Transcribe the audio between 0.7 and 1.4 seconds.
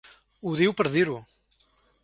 per dir-ho.